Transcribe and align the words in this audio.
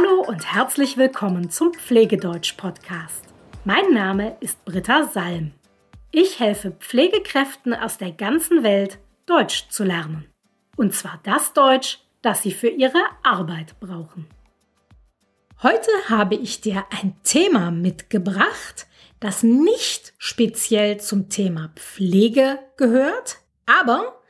Hallo 0.00 0.22
und 0.22 0.54
herzlich 0.54 0.96
willkommen 0.96 1.50
zum 1.50 1.74
Pflegedeutsch-Podcast. 1.74 3.24
Mein 3.64 3.92
Name 3.92 4.36
ist 4.40 4.64
Britta 4.64 5.04
Salm. 5.04 5.52
Ich 6.10 6.40
helfe 6.40 6.70
Pflegekräften 6.70 7.74
aus 7.74 7.98
der 7.98 8.12
ganzen 8.12 8.62
Welt, 8.62 8.98
Deutsch 9.26 9.68
zu 9.68 9.84
lernen. 9.84 10.26
Und 10.76 10.94
zwar 10.94 11.20
das 11.24 11.52
Deutsch, 11.52 11.98
das 12.22 12.42
sie 12.42 12.52
für 12.52 12.68
ihre 12.68 13.02
Arbeit 13.22 13.78
brauchen. 13.80 14.26
Heute 15.62 15.90
habe 16.08 16.36
ich 16.36 16.60
dir 16.60 16.84
ein 16.90 17.16
Thema 17.22 17.70
mitgebracht, 17.70 18.86
das 19.18 19.42
nicht 19.42 20.14
speziell 20.18 20.98
zum 20.98 21.28
Thema 21.28 21.72
Pflege 21.74 22.58
gehört, 22.76 23.38
aber 23.66 24.22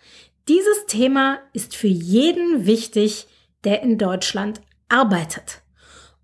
dieses 0.49 0.87
Thema 0.87 1.39
ist 1.53 1.77
für 1.77 1.87
jeden 1.87 2.67
wichtig, 2.67 3.29
der 3.63 3.83
in 3.83 3.99
Deutschland 3.99 4.63
arbeitet. 4.89 5.60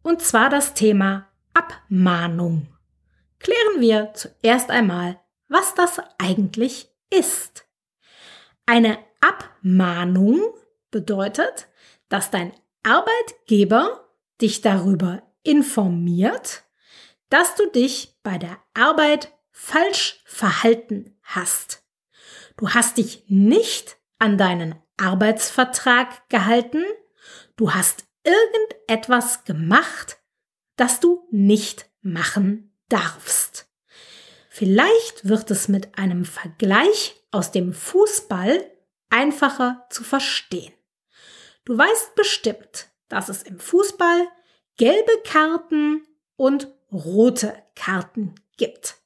Und 0.07 0.23
zwar 0.23 0.51
das 0.51 0.73
Thema 0.73 1.27
Abmahnung. 1.53 2.69
Klären 3.41 3.81
wir 3.81 4.13
zuerst 4.15 4.71
einmal, 4.71 5.21
was 5.49 5.75
das 5.75 6.01
eigentlich 6.17 6.89
ist. 7.11 7.67
Eine 8.67 8.99
Abmahnung 9.21 10.41
bedeutet, 10.93 11.67
dass 12.09 12.31
dein 12.31 12.53
Arbeitgeber 12.85 14.09
dich 14.41 14.61
darüber 14.61 15.25
informiert, 15.43 16.63
dass 17.29 17.57
du 17.57 17.69
dich 17.69 18.17
bei 18.23 18.39
der 18.39 18.59
Arbeit 18.75 19.33
falsch 19.51 20.23
verhalten 20.25 21.19
hast. 21.25 21.83
Du 22.57 22.71
hast 22.71 22.99
dich 22.99 23.25
nicht 23.27 23.97
an 24.21 24.39
deinen 24.39 24.77
Arbeitsvertrag 24.99 26.29
gehalten, 26.29 26.85
du 27.57 27.75
hast 27.75 28.06
irgendetwas 28.27 29.45
gemacht, 29.45 30.19
das 30.77 31.01
du 31.01 31.27
nicht 31.31 31.89
machen 32.03 32.77
darfst. 32.89 33.69
Vielleicht 34.49 35.29
wird 35.29 35.51
es 35.51 35.69
mit 35.69 35.99
einem 35.99 36.25
Vergleich 36.25 37.15
aus 37.31 37.53
dem 37.53 37.73
Fußball 37.73 38.71
einfacher 39.11 39.87
zu 39.91 40.03
verstehen. 40.03 40.73
Du 41.65 41.77
weißt 41.77 42.15
bestimmt, 42.15 42.89
dass 43.09 43.29
es 43.29 43.43
im 43.43 43.59
Fußball 43.59 44.29
gelbe 44.77 45.13
Karten 45.25 46.07
und 46.37 46.69
rote 46.93 47.63
Karten 47.75 48.35
gibt. 48.57 48.97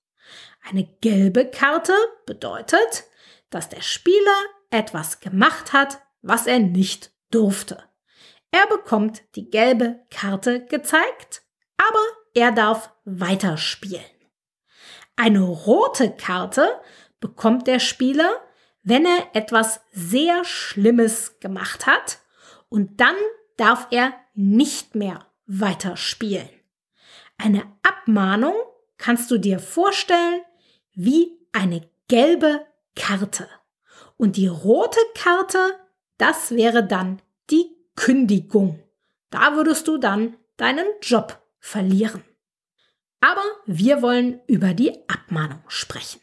Eine 0.63 0.85
gelbe 1.01 1.51
Karte 1.51 1.95
bedeutet, 2.27 3.05
dass 3.51 3.69
der 3.69 3.83
Spieler 3.83 4.45
etwas 4.71 5.21
gemacht 5.21 5.73
hat, 5.73 6.01
was 6.23 6.47
er 6.47 6.61
nicht 6.61 7.13
durfte. 7.31 7.90
Er 8.51 8.67
bekommt 8.67 9.23
die 9.37 9.51
gelbe 9.51 10.01
Karte 10.11 10.65
gezeigt, 10.67 11.43
aber 11.77 12.03
er 12.35 12.53
darf 12.53 12.93
weiterspielen. 13.05 14.05
Eine 15.17 15.43
rote 15.43 16.11
Karte 16.17 16.81
bekommt 17.21 17.67
der 17.67 17.79
Spieler, 17.79 18.31
wenn 18.83 19.05
er 19.05 19.29
etwas 19.35 19.81
sehr 19.93 20.45
Schlimmes 20.45 21.39
gemacht 21.41 21.87
hat 21.87 22.21
und 22.69 23.01
dann 23.01 23.17
darf 23.57 23.89
er 23.91 24.15
nicht 24.35 24.95
mehr 24.95 25.27
weiterspielen. 25.47 26.49
Eine 27.37 27.65
Abmahnung 27.83 28.55
kannst 28.97 29.31
du 29.31 29.39
dir 29.39 29.59
vorstellen 29.59 30.41
wie 30.95 31.39
eine 31.53 31.89
gelbe 32.09 32.67
Karte. 32.97 33.49
Und 34.17 34.37
die 34.37 34.47
rote 34.47 35.01
Karte, 35.15 35.59
das 36.19 36.51
wäre 36.51 36.87
dann 36.87 37.23
die 37.51 37.80
Kündigung. 38.01 38.83
Da 39.29 39.57
würdest 39.57 39.87
du 39.87 39.99
dann 39.99 40.39
deinen 40.57 40.87
Job 41.03 41.39
verlieren. 41.59 42.25
Aber 43.21 43.45
wir 43.67 44.01
wollen 44.01 44.41
über 44.47 44.73
die 44.73 45.07
Abmahnung 45.07 45.63
sprechen. 45.69 46.23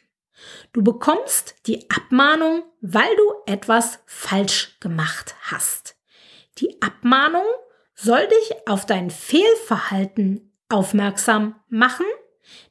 Du 0.73 0.83
bekommst 0.83 1.53
die 1.67 1.87
Abmahnung, 1.91 2.63
weil 2.81 3.15
du 3.15 3.31
etwas 3.45 3.99
falsch 4.07 4.79
gemacht 4.79 5.35
hast. 5.39 5.95
Die 6.57 6.81
Abmahnung 6.81 7.45
soll 7.93 8.27
dich 8.27 8.55
auf 8.67 8.87
dein 8.87 9.11
Fehlverhalten 9.11 10.51
aufmerksam 10.69 11.59
machen. 11.69 12.07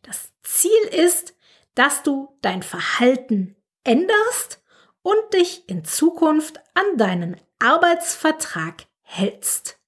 Das 0.03 0.33
Ziel 0.43 0.83
ist, 0.91 1.33
dass 1.77 2.03
du 2.03 2.37
dein 2.43 2.65
Verhalten 2.65 3.55
änderst 3.84 4.65
und 5.03 5.33
dich 5.33 5.69
in 5.69 5.84
Zukunft 5.84 6.59
an 6.75 6.97
deinen 6.97 7.41
Arbeitsvertrag 7.61 8.87
hältst. 9.06 9.81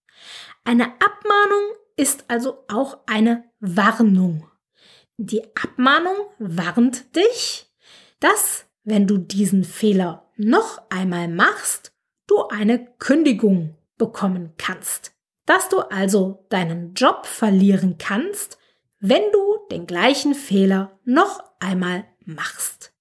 Eine 0.64 0.86
Abmahnung 1.00 1.74
ist 1.96 2.24
also 2.28 2.64
auch 2.68 2.98
eine 3.06 3.44
Warnung. 3.60 4.48
Die 5.16 5.42
Abmahnung 5.56 6.16
warnt 6.38 7.14
dich, 7.16 7.66
dass, 8.20 8.66
wenn 8.84 9.06
du 9.06 9.18
diesen 9.18 9.64
Fehler 9.64 10.30
noch 10.36 10.80
einmal 10.90 11.28
machst, 11.28 11.92
du 12.26 12.46
eine 12.48 12.86
Kündigung 12.98 13.76
bekommen 13.96 14.54
kannst. 14.56 15.12
Dass 15.44 15.68
du 15.68 15.80
also 15.80 16.46
deinen 16.50 16.94
Job 16.94 17.26
verlieren 17.26 17.96
kannst, 17.98 18.58
wenn 19.00 19.22
du 19.32 19.58
den 19.70 19.86
gleichen 19.86 20.34
Fehler 20.34 20.98
noch 21.04 21.42
einmal 21.58 22.04
machst. 22.24 22.92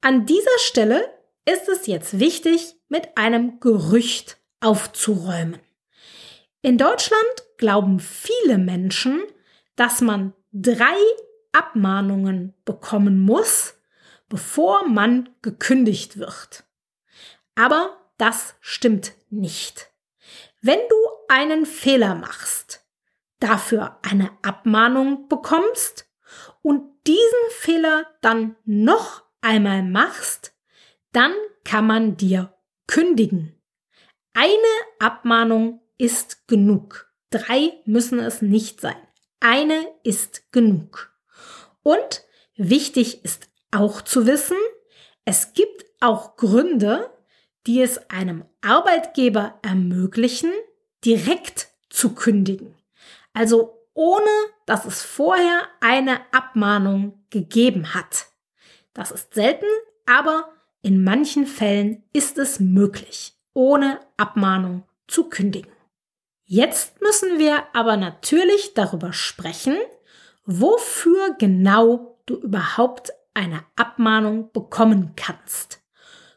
An 0.00 0.26
dieser 0.26 0.58
Stelle 0.58 1.06
ist 1.44 1.68
es 1.68 1.86
jetzt 1.86 2.18
wichtig, 2.18 2.76
mit 2.88 3.16
einem 3.16 3.60
Gerücht 3.60 4.39
aufzuräumen. 4.60 5.58
In 6.62 6.78
Deutschland 6.78 7.24
glauben 7.56 8.00
viele 8.00 8.58
Menschen, 8.58 9.22
dass 9.76 10.00
man 10.00 10.34
drei 10.52 10.96
Abmahnungen 11.52 12.54
bekommen 12.64 13.20
muss, 13.20 13.74
bevor 14.28 14.86
man 14.86 15.30
gekündigt 15.42 16.18
wird. 16.18 16.64
Aber 17.54 17.96
das 18.18 18.54
stimmt 18.60 19.14
nicht. 19.30 19.90
Wenn 20.60 20.78
du 20.88 20.96
einen 21.28 21.64
Fehler 21.64 22.14
machst, 22.14 22.84
dafür 23.38 23.98
eine 24.02 24.30
Abmahnung 24.42 25.28
bekommst 25.28 26.06
und 26.62 26.82
diesen 27.06 27.50
Fehler 27.50 28.06
dann 28.20 28.56
noch 28.64 29.24
einmal 29.40 29.82
machst, 29.82 30.54
dann 31.12 31.32
kann 31.64 31.86
man 31.86 32.16
dir 32.16 32.54
kündigen. 32.86 33.59
Eine 34.32 34.50
Abmahnung 35.00 35.80
ist 35.98 36.46
genug. 36.46 37.10
Drei 37.30 37.72
müssen 37.84 38.20
es 38.20 38.42
nicht 38.42 38.80
sein. 38.80 38.96
Eine 39.40 39.86
ist 40.04 40.52
genug. 40.52 41.12
Und 41.82 42.22
wichtig 42.56 43.24
ist 43.24 43.50
auch 43.72 44.02
zu 44.02 44.26
wissen, 44.26 44.56
es 45.24 45.52
gibt 45.52 45.84
auch 46.00 46.36
Gründe, 46.36 47.10
die 47.66 47.82
es 47.82 48.08
einem 48.10 48.44
Arbeitgeber 48.60 49.58
ermöglichen, 49.62 50.52
direkt 51.04 51.68
zu 51.88 52.14
kündigen. 52.14 52.76
Also 53.32 53.86
ohne, 53.94 54.30
dass 54.66 54.84
es 54.84 55.02
vorher 55.02 55.68
eine 55.80 56.20
Abmahnung 56.32 57.24
gegeben 57.30 57.94
hat. 57.94 58.26
Das 58.94 59.10
ist 59.10 59.34
selten, 59.34 59.66
aber 60.06 60.52
in 60.82 61.02
manchen 61.02 61.46
Fällen 61.46 62.04
ist 62.12 62.38
es 62.38 62.60
möglich 62.60 63.39
ohne 63.54 64.00
Abmahnung 64.16 64.84
zu 65.06 65.28
kündigen. 65.28 65.72
Jetzt 66.44 67.00
müssen 67.00 67.38
wir 67.38 67.64
aber 67.74 67.96
natürlich 67.96 68.74
darüber 68.74 69.12
sprechen, 69.12 69.76
wofür 70.44 71.36
genau 71.38 72.18
du 72.26 72.34
überhaupt 72.36 73.12
eine 73.34 73.64
Abmahnung 73.76 74.50
bekommen 74.52 75.12
kannst. 75.16 75.80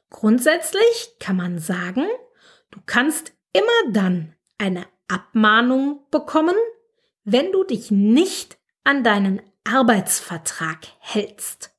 Grundsätzlich 0.09 1.15
kann 1.19 1.35
man 1.35 1.57
sagen, 1.57 2.05
du 2.69 2.79
kannst 2.85 3.33
immer 3.53 3.91
dann 3.91 4.35
eine 4.57 4.85
Abmahnung 5.07 6.05
bekommen, 6.11 6.55
wenn 7.23 7.51
du 7.51 7.63
dich 7.63 7.89
nicht 7.89 8.57
an 8.83 9.03
deinen 9.03 9.41
Arbeitsvertrag 9.63 10.79
hältst. 10.99 11.73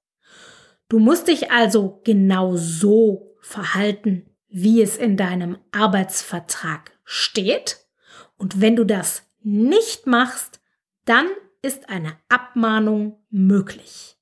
Du 0.89 0.99
musst 0.99 1.29
dich 1.29 1.51
also 1.51 2.01
genau 2.05 2.57
so 2.57 3.37
verhalten, 3.41 4.34
wie 4.57 4.81
es 4.83 4.97
in 4.97 5.17
deinem 5.17 5.59
Arbeitsvertrag 5.73 6.93
steht. 7.03 7.89
Und 8.37 8.61
wenn 8.61 8.77
du 8.77 8.85
das 8.85 9.25
nicht 9.43 10.07
machst, 10.07 10.61
dann 11.07 11.27
ist 11.61 11.89
eine 11.89 12.17
Abmahnung 12.29 13.21
möglich. 13.31 14.17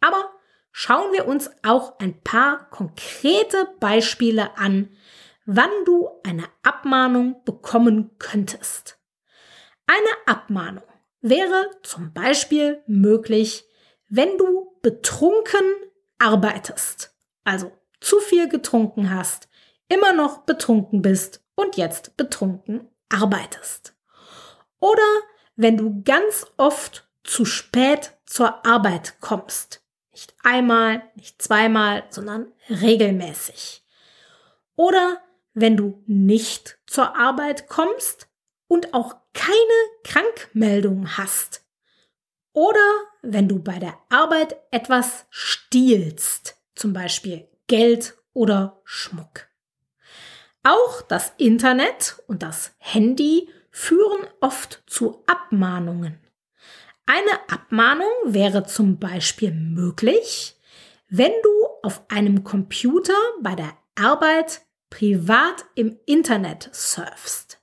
Aber 0.00 0.32
schauen 0.72 1.12
wir 1.12 1.28
uns 1.28 1.48
auch 1.62 2.00
ein 2.00 2.20
paar 2.22 2.68
konkrete 2.70 3.68
Beispiele 3.78 4.58
an, 4.58 4.90
wann 5.46 5.70
du 5.84 6.08
eine 6.24 6.46
Abmahnung 6.64 7.44
bekommen 7.44 8.10
könntest. 8.18 8.98
Eine 9.86 10.10
Abmahnung 10.26 10.88
wäre 11.20 11.70
zum 11.84 12.12
Beispiel 12.12 12.82
möglich, 12.88 13.64
wenn 14.08 14.38
du 14.38 14.76
betrunken 14.82 15.62
arbeitest, 16.18 17.14
also 17.44 17.70
zu 18.00 18.18
viel 18.18 18.48
getrunken 18.48 19.14
hast 19.14 19.47
immer 19.88 20.12
noch 20.12 20.38
betrunken 20.42 21.02
bist 21.02 21.42
und 21.54 21.76
jetzt 21.76 22.16
betrunken 22.16 22.88
arbeitest. 23.08 23.94
Oder 24.80 25.06
wenn 25.56 25.76
du 25.76 26.02
ganz 26.02 26.46
oft 26.56 27.08
zu 27.24 27.44
spät 27.44 28.16
zur 28.26 28.64
Arbeit 28.64 29.20
kommst. 29.20 29.82
Nicht 30.12 30.34
einmal, 30.42 31.02
nicht 31.14 31.40
zweimal, 31.42 32.04
sondern 32.10 32.52
regelmäßig. 32.68 33.84
Oder 34.76 35.20
wenn 35.54 35.76
du 35.76 36.02
nicht 36.06 36.78
zur 36.86 37.16
Arbeit 37.16 37.68
kommst 37.68 38.28
und 38.66 38.94
auch 38.94 39.16
keine 39.32 39.54
Krankmeldung 40.04 41.16
hast. 41.16 41.64
Oder 42.52 42.80
wenn 43.22 43.48
du 43.48 43.58
bei 43.60 43.78
der 43.78 43.98
Arbeit 44.08 44.56
etwas 44.70 45.26
stiehlst, 45.30 46.56
zum 46.74 46.92
Beispiel 46.92 47.48
Geld 47.66 48.14
oder 48.32 48.80
Schmuck. 48.84 49.48
Auch 50.62 51.02
das 51.02 51.32
Internet 51.38 52.22
und 52.26 52.42
das 52.42 52.72
Handy 52.78 53.48
führen 53.70 54.26
oft 54.40 54.82
zu 54.86 55.22
Abmahnungen. 55.26 56.18
Eine 57.06 57.48
Abmahnung 57.48 58.10
wäre 58.24 58.64
zum 58.64 58.98
Beispiel 58.98 59.52
möglich, 59.52 60.56
wenn 61.08 61.32
du 61.42 61.50
auf 61.82 62.02
einem 62.08 62.44
Computer 62.44 63.14
bei 63.40 63.54
der 63.54 63.72
Arbeit 63.94 64.62
privat 64.90 65.64
im 65.74 65.98
Internet 66.06 66.68
surfst. 66.72 67.60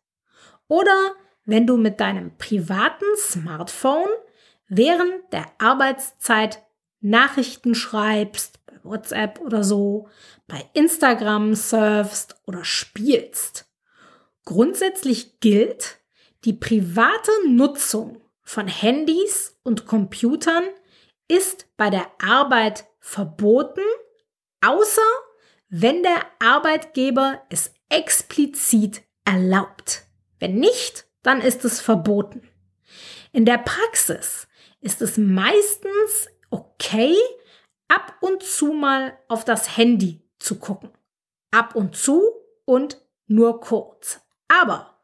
Oder 0.68 1.13
wenn 1.45 1.68
du 1.68 1.77
mit 1.77 2.00
deinem 2.00 2.36
privaten 2.38 3.06
Smartphone 3.18 4.09
während 4.68 5.31
der 5.31 5.45
Arbeitszeit 5.59 6.63
Nachrichten 7.01 7.75
schreibst, 7.75 8.59
WhatsApp 8.86 9.40
oder 9.42 9.64
so, 9.64 10.08
bei 10.48 10.70
Instagram 10.74 11.56
surfst 11.56 12.36
oder 12.46 12.64
spielst. 12.64 13.66
Grundsätzlich 14.46 15.40
gilt, 15.40 15.98
die 16.44 16.54
private 16.54 17.32
Nutzung 17.48 18.22
von 18.44 18.68
Handys 18.68 19.58
und 19.64 19.88
Computern 19.88 20.64
ist 21.28 21.68
bei 21.78 21.90
der 21.90 22.08
Arbeit 22.22 22.86
verboten, 23.00 23.82
außer 24.62 25.02
wenn 25.70 26.04
der 26.04 26.22
Arbeitgeber 26.40 27.42
es 27.50 27.74
explizit 27.90 29.02
erlaubt. 29.26 30.04
Wenn 30.40 30.56
nicht, 30.56 31.08
dann 31.24 31.42
ist 31.42 31.66
es 31.66 31.82
verboten. 31.82 32.48
In 33.32 33.46
der 33.46 33.58
Praxis 33.58 34.48
ist 34.80 35.02
es 35.02 35.18
meistens 35.18 36.30
okay, 36.52 37.16
ab 37.88 38.18
und 38.22 38.44
zu 38.44 38.74
mal 38.74 39.18
auf 39.28 39.46
das 39.46 39.78
Handy 39.78 40.22
zu 40.40 40.60
gucken. 40.60 40.92
Ab 41.52 41.76
und 41.76 41.96
zu 41.96 42.22
und 42.66 43.02
nur 43.28 43.62
kurz. 43.62 44.22
Aber 44.48 45.00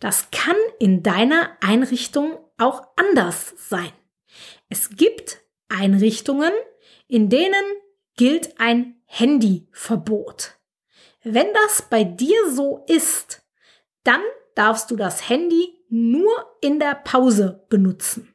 das 0.00 0.30
kann 0.30 0.56
in 0.78 1.02
deiner 1.02 1.56
Einrichtung 1.60 2.38
auch 2.58 2.86
anders 2.96 3.54
sein. 3.56 3.92
Es 4.68 4.90
gibt 4.90 5.40
Einrichtungen, 5.68 6.52
in 7.08 7.28
denen 7.30 7.64
gilt 8.16 8.60
ein 8.60 9.00
Handyverbot. 9.06 10.58
Wenn 11.22 11.46
das 11.54 11.82
bei 11.82 12.04
dir 12.04 12.50
so 12.50 12.84
ist, 12.86 13.42
dann 14.02 14.20
darfst 14.54 14.90
du 14.90 14.96
das 14.96 15.28
Handy 15.28 15.84
nur 15.88 16.56
in 16.60 16.78
der 16.78 16.94
Pause 16.94 17.64
benutzen. 17.68 18.34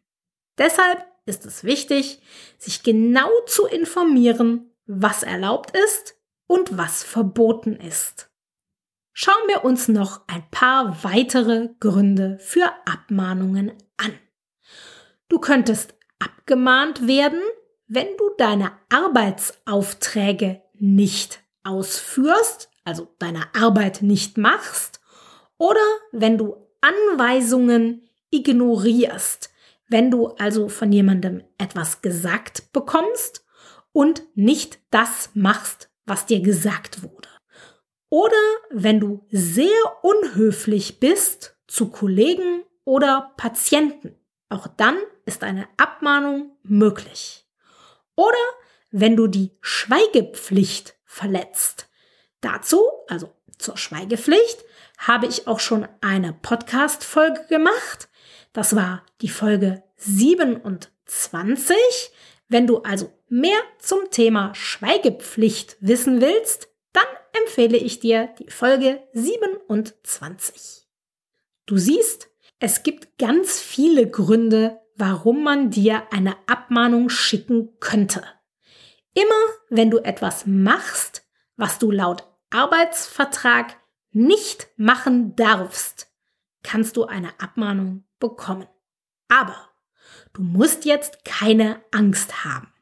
Deshalb 0.58 1.06
ist 1.30 1.46
es 1.46 1.64
wichtig, 1.64 2.20
sich 2.58 2.84
genau 2.84 3.30
zu 3.46 3.68
informieren, 3.68 4.72
was 4.86 5.24
erlaubt 5.24 5.72
ist 5.78 6.16
und 6.48 6.78
was 6.78 7.04
verboten 7.04 7.76
ist. 7.76 8.30
Schauen 9.14 9.48
wir 9.48 9.64
uns 9.64 9.88
noch 9.88 10.28
ein 10.28 10.44
paar 10.50 11.04
weitere 11.04 11.70
Gründe 11.80 12.38
für 12.40 12.72
Abmahnungen 12.86 13.74
an. 13.98 14.14
Du 15.28 15.40
könntest 15.40 15.94
abgemahnt 16.20 17.08
werden, 17.08 17.42
wenn 17.88 18.08
du 18.18 18.32
deine 18.38 18.72
Arbeitsaufträge 18.90 20.62
nicht 20.74 21.44
ausführst, 21.64 22.70
also 22.84 23.14
deine 23.20 23.44
Arbeit 23.54 24.02
nicht 24.02 24.38
machst, 24.38 25.00
oder 25.58 25.86
wenn 26.12 26.38
du 26.38 26.56
Anweisungen 26.82 28.10
ignorierst, 28.32 29.52
wenn 29.90 30.12
du 30.12 30.28
also 30.38 30.70
von 30.70 30.92
jemandem 30.92 31.44
etwas 31.58 32.02
gesagt 32.02 32.72
bekommst 32.72 33.46
und 33.92 34.24
nicht 34.36 34.80
das 34.92 35.32
machst, 35.34 35.90
was 36.06 36.26
dir 36.26 36.42
gesagt 36.42 37.04
wurde. 37.04 37.30
Oder 38.10 38.38
wenn 38.72 39.00
du 39.00 39.26
sehr 39.30 39.68
unhöflich 40.02 41.00
bist 41.00 41.58
zu 41.68 41.90
Kollegen 41.90 42.64
oder 42.86 43.34
Patienten. 43.38 44.16
Auch 44.50 44.68
dann 44.68 44.98
ist 45.26 45.44
eine 45.44 45.68
Abmahnung 45.78 46.58
möglich. 46.64 47.48
Oder 48.16 48.38
wenn 48.92 49.16
du 49.16 49.28
die 49.28 49.52
Schweigepflicht 49.62 50.96
verletzt. 51.06 51.88
Dazu, 52.42 52.84
also 53.08 53.32
zur 53.60 53.78
Schweigepflicht, 53.78 54.64
habe 55.00 55.26
ich 55.28 55.48
auch 55.48 55.60
schon 55.62 55.88
eine 56.02 56.34
Podcast-Folge 56.34 57.46
gemacht. 57.48 58.10
Das 58.52 58.76
war 58.76 59.04
die 59.22 59.30
Folge 59.30 59.82
27. 59.96 61.78
Wenn 62.50 62.68
du 62.68 62.80
also 62.80 63.12
mehr 63.30 63.60
zum 63.80 64.12
Thema 64.12 64.54
Schweigepflicht 64.54 65.78
wissen 65.80 66.20
willst, 66.22 66.68
dann 66.92 67.06
empfehle 67.42 67.78
ich 67.78 68.00
dir 68.02 68.30
die 68.40 68.52
Folge 68.52 69.02
27. 69.14 70.86
Du 71.66 71.78
siehst, 71.78 72.30
es 72.60 72.84
gibt 72.84 73.18
ganz 73.18 73.62
viele 73.62 74.10
Gründe, 74.10 74.82
warum 74.96 75.44
man 75.44 75.70
dir 75.70 76.12
eine 76.12 76.36
Abmahnung 76.48 77.10
schicken 77.10 77.80
könnte. 77.80 78.24
Immer 79.14 79.46
wenn 79.70 79.90
du 79.92 80.00
etwas 80.00 80.46
machst, 80.46 81.24
was 81.56 81.80
du 81.80 81.90
laut 81.90 82.28
Arbeitsvertrag 82.50 83.79
nicht 84.12 84.68
machen 84.78 85.36
darfst, 85.36 86.08
kannst 86.64 86.98
du 86.98 87.06
eine 87.06 87.40
Abmahnung 87.40 88.06
bekommen. 88.20 88.68
Aber 89.28 89.70
du 90.34 90.42
musst 90.42 90.86
jetzt 90.86 91.24
keine 91.26 91.82
Angst 91.92 92.44
haben. 92.44 92.74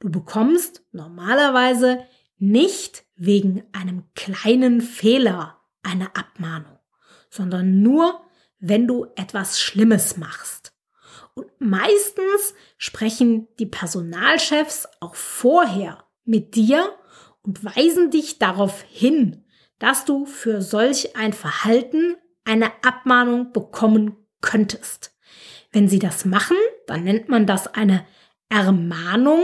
Du 0.00 0.10
bekommst 0.10 0.82
normalerweise 0.92 2.04
nicht 2.38 3.04
wegen 3.16 3.64
einem 3.72 4.04
kleinen 4.14 4.80
Fehler 4.80 5.60
eine 5.82 6.14
Abmahnung, 6.16 6.78
sondern 7.30 7.82
nur, 7.82 8.20
wenn 8.58 8.86
du 8.86 9.06
etwas 9.16 9.60
Schlimmes 9.60 10.16
machst. 10.16 10.72
Und 11.34 11.46
meistens 11.58 12.54
sprechen 12.76 13.48
die 13.58 13.66
Personalchefs 13.66 14.88
auch 15.00 15.14
vorher 15.14 16.04
mit 16.24 16.54
dir 16.54 16.96
und 17.42 17.64
weisen 17.64 18.10
dich 18.10 18.38
darauf 18.38 18.82
hin, 18.82 19.43
dass 19.84 20.06
du 20.06 20.24
für 20.24 20.62
solch 20.62 21.14
ein 21.14 21.34
Verhalten 21.34 22.16
eine 22.46 22.72
Abmahnung 22.82 23.52
bekommen 23.52 24.16
könntest. 24.40 25.14
Wenn 25.72 25.88
sie 25.88 25.98
das 25.98 26.24
machen, 26.24 26.56
dann 26.86 27.04
nennt 27.04 27.28
man 27.28 27.46
das 27.46 27.66
eine 27.66 28.06
Ermahnung 28.48 29.42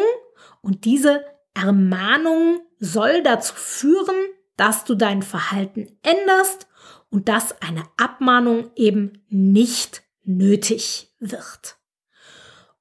und 0.62 0.87
diese 0.87 1.26
Ermahnung 1.52 2.62
soll 2.78 3.23
dazu 3.23 3.54
führen, 3.54 4.16
dass 4.56 4.85
du 4.87 4.94
dein 4.94 5.20
Verhalten 5.20 5.99
änderst 6.02 6.68
und 7.11 7.28
dass 7.28 7.61
eine 7.61 7.85
Abmahnung 7.99 8.70
eben 8.76 9.23
nicht 9.28 10.04
nötig 10.23 11.14
wird. 11.18 11.76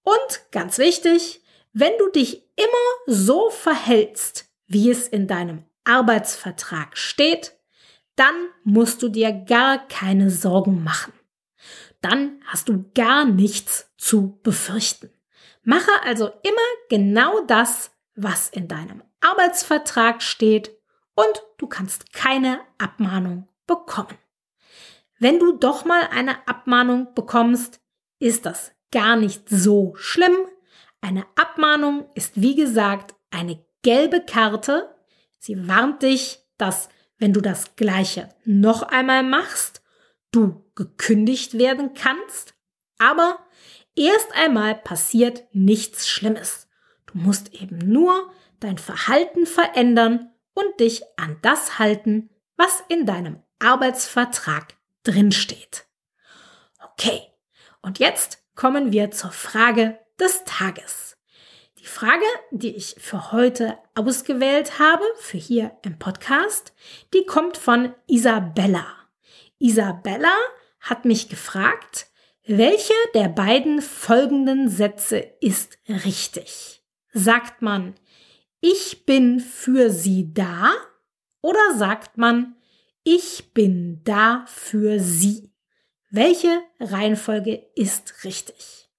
Und 0.03 0.51
ganz 0.51 0.77
wichtig, 0.77 1.41
wenn 1.73 1.91
du 1.97 2.07
dich 2.09 2.41
immer 2.55 3.15
so 3.17 3.49
verhältst, 3.49 4.45
wie 4.65 4.89
es 4.89 5.09
in 5.09 5.27
deinem 5.27 5.65
Arbeitsvertrag 5.83 6.97
steht, 6.97 7.57
dann 8.15 8.35
musst 8.63 9.01
du 9.01 9.09
dir 9.09 9.31
gar 9.31 9.87
keine 9.87 10.29
Sorgen 10.29 10.83
machen. 10.83 11.13
Dann 12.01 12.41
hast 12.45 12.69
du 12.69 12.89
gar 12.93 13.25
nichts 13.25 13.91
zu 13.97 14.39
befürchten. 14.43 15.09
Mache 15.63 15.91
also 16.03 16.27
immer 16.27 16.69
genau 16.89 17.41
das, 17.45 17.91
was 18.15 18.49
in 18.49 18.67
deinem 18.67 19.03
Arbeitsvertrag 19.21 20.21
steht 20.21 20.71
und 21.15 21.43
du 21.57 21.67
kannst 21.67 22.13
keine 22.13 22.61
Abmahnung 22.77 23.47
bekommen. 23.67 24.17
Wenn 25.19 25.39
du 25.39 25.57
doch 25.57 25.83
mal 25.83 26.07
eine 26.11 26.47
Abmahnung 26.47 27.13
bekommst, 27.13 27.81
ist 28.19 28.45
das 28.45 28.71
gar 28.91 29.17
nicht 29.17 29.49
so 29.49 29.93
schlimm. 29.95 30.35
Eine 31.01 31.25
Abmahnung 31.35 32.09
ist 32.15 32.41
wie 32.41 32.55
gesagt 32.55 33.15
eine 33.29 33.63
gelbe 33.81 34.21
Karte. 34.21 34.95
Sie 35.39 35.67
warnt 35.67 36.03
dich, 36.03 36.39
dass 36.57 36.89
wenn 37.17 37.33
du 37.33 37.41
das 37.41 37.75
gleiche 37.75 38.29
noch 38.45 38.83
einmal 38.83 39.23
machst, 39.23 39.81
du 40.31 40.69
gekündigt 40.75 41.57
werden 41.57 41.93
kannst. 41.93 42.53
Aber 42.97 43.39
erst 43.95 44.33
einmal 44.33 44.75
passiert 44.75 45.43
nichts 45.51 46.07
Schlimmes. 46.07 46.67
Du 47.07 47.17
musst 47.17 47.53
eben 47.53 47.77
nur 47.77 48.31
dein 48.59 48.77
Verhalten 48.77 49.45
verändern 49.45 50.31
und 50.53 50.79
dich 50.79 51.01
an 51.17 51.37
das 51.41 51.79
halten, 51.79 52.29
was 52.55 52.83
in 52.89 53.05
deinem 53.05 53.41
Arbeitsvertrag 53.59 54.75
drinsteht. 55.03 55.87
Okay, 56.93 57.21
Und 57.81 57.99
jetzt 57.99 58.43
kommen 58.55 58.91
wir 58.91 59.11
zur 59.11 59.31
Frage 59.31 59.97
des 60.19 60.43
Tages. 60.43 61.18
Die 61.89 61.95
Frage, 61.95 62.25
die 62.51 62.75
ich 62.75 62.97
für 62.99 63.31
heute 63.31 63.79
ausgewählt 63.95 64.77
habe, 64.77 65.03
für 65.17 65.39
hier 65.39 65.71
im 65.81 65.97
Podcast, 65.97 66.71
die 67.15 67.25
kommt 67.25 67.57
von 67.57 67.95
Isabella. 68.05 68.85
Isabella 69.57 70.35
hat 70.81 71.05
mich 71.05 71.29
gefragt, 71.29 72.05
welche 72.45 72.93
der 73.15 73.27
beiden 73.29 73.81
folgenden 73.81 74.69
Sätze 74.69 75.17
ist 75.41 75.79
richtig? 75.87 76.83
Sagt 77.11 77.63
man, 77.63 77.95
ich 78.61 79.07
bin 79.07 79.39
für 79.39 79.89
Sie 79.89 80.31
da 80.31 80.71
oder 81.41 81.75
sagt 81.75 82.19
man, 82.19 82.55
ich 83.03 83.51
bin 83.55 84.03
da 84.03 84.45
für 84.47 84.99
Sie? 84.99 85.51
Welche 86.11 86.61
Reihenfolge 86.79 87.65
ist 87.75 88.23
richtig? 88.23 88.91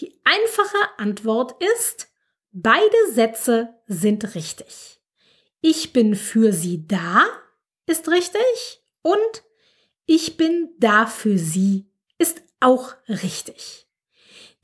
Die 0.00 0.18
einfache 0.24 0.78
Antwort 0.96 1.62
ist, 1.62 2.07
beide 2.52 3.12
Sätze 3.12 3.74
sind 3.86 4.34
richtig. 4.34 5.00
Ich 5.60 5.92
bin 5.92 6.14
für 6.14 6.52
Sie 6.52 6.86
da 6.86 7.24
ist 7.86 8.08
richtig 8.08 8.82
und 9.02 9.44
ich 10.06 10.36
bin 10.36 10.74
da 10.78 11.06
für 11.06 11.38
Sie 11.38 11.90
ist 12.18 12.42
auch 12.60 12.94
richtig. 13.08 13.88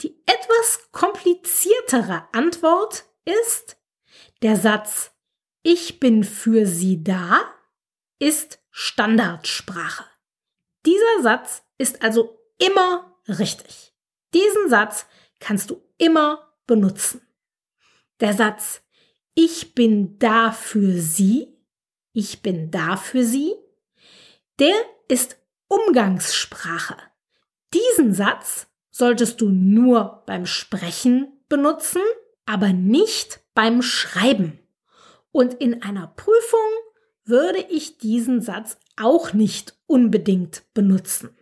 Die 0.01 0.23
etwas 0.27 0.89
kompliziertere 0.93 2.29
Antwort 2.33 3.05
ist, 3.25 3.77
der 4.43 4.57
Satz 4.57 5.13
Ich 5.63 6.01
bin 6.01 6.25
für 6.25 6.67
Sie 6.67 7.03
da 7.03 7.41
ist 8.19 8.61
Standardsprache. 8.71 10.05
Dieser 10.85 11.23
Satz 11.23 11.63
ist 11.79 12.03
also 12.03 12.39
immer 12.59 13.21
richtig. 13.29 13.95
Diesen 14.33 14.69
Satz 14.69 15.07
kannst 15.41 15.71
du 15.71 15.83
immer 15.99 16.53
benutzen. 16.67 17.21
Der 18.21 18.33
Satz 18.33 18.83
Ich 19.35 19.75
bin 19.75 20.19
da 20.19 20.53
für 20.53 21.01
Sie, 21.01 21.49
ich 22.13 22.43
bin 22.43 22.71
da 22.71 22.97
für 22.97 23.25
Sie, 23.25 23.55
der 24.61 24.75
ist 25.09 25.37
Umgangssprache. 25.69 26.97
Diesen 27.73 28.15
Satz 28.15 28.69
solltest 28.91 29.41
du 29.41 29.49
nur 29.49 30.23
beim 30.27 30.47
Sprechen 30.47 31.33
benutzen, 31.49 32.03
aber 32.47 32.73
nicht 32.73 33.41
beim 33.55 33.83
Schreiben. 33.83 34.61
Und 35.33 35.55
in 35.55 35.83
einer 35.83 36.07
Prüfung 36.07 36.61
würde 37.25 37.67
ich 37.69 37.99
diesen 37.99 38.41
Satz 38.41 38.79
auch 38.97 39.33
nicht 39.33 39.77
unbedingt 39.87 40.63
benutzen. 40.75 41.37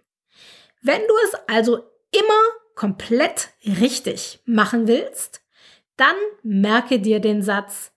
Wenn 0.81 1.01
du 1.01 1.15
es 1.27 1.35
also 1.47 1.85
immer 2.11 2.43
komplett 2.75 3.51
richtig 3.67 4.41
machen 4.47 4.89
willst, 4.89 5.42
dann 5.97 6.17
merke 6.43 7.01
dir 7.01 7.21
den 7.21 7.43
Satz, 7.43 7.93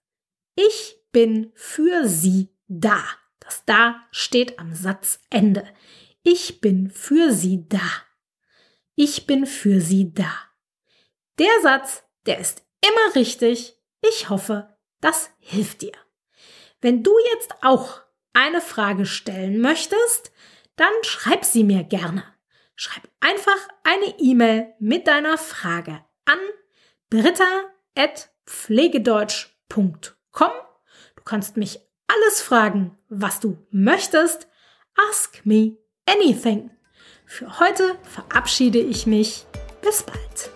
ich 0.56 0.98
bin 1.12 1.52
für 1.56 2.08
sie 2.08 2.50
da. 2.68 3.04
Das 3.40 3.64
da 3.66 4.02
steht 4.12 4.60
am 4.60 4.74
Satzende. 4.74 5.66
Ich 6.24 6.62
bin 6.62 6.90
für 6.90 7.32
sie 7.32 7.68
da. 7.70 7.82
Ich 8.96 9.28
bin 9.28 9.46
für 9.46 9.82
sie 9.82 10.14
da. 10.14 10.32
Der 11.38 11.62
Satz, 11.62 12.04
der 12.26 12.40
ist 12.40 12.64
immer 12.82 13.16
richtig. 13.16 13.78
Ich 14.02 14.30
hoffe, 14.30 14.76
das 15.02 15.30
hilft 15.40 15.82
dir. 15.82 15.94
Wenn 16.82 17.04
du 17.04 17.12
jetzt 17.34 17.54
auch 17.62 18.02
eine 18.34 18.62
Frage 18.62 19.06
stellen 19.06 19.60
möchtest, 19.60 20.32
dann 20.76 20.94
schreib 21.04 21.46
sie 21.46 21.64
mir 21.64 21.84
gerne. 21.84 22.24
Schreib 22.76 23.04
einfach 23.20 23.68
eine 23.84 24.20
E-Mail 24.20 24.74
mit 24.80 25.08
deiner 25.08 25.38
Frage 25.38 26.04
an 26.26 26.40
britta.pflegedeutsch.com. 27.96 30.52
Du 31.16 31.24
kannst 31.24 31.58
mich 31.58 31.80
alles 32.08 32.42
fragen, 32.42 32.98
was 33.10 33.40
du 33.40 33.58
möchtest. 33.72 34.48
Ask 35.10 35.44
me 35.46 35.78
anything. 36.06 36.70
Für 37.26 37.60
heute 37.60 37.98
verabschiede 38.04 38.80
ich 38.80 39.08
mich. 39.08 39.46
Bis 39.82 40.04
bald. 40.04 40.55